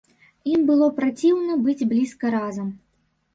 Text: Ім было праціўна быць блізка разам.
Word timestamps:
Ім 0.53 0.61
было 0.69 0.87
праціўна 0.99 1.59
быць 1.67 1.87
блізка 1.93 2.33
разам. 2.37 2.73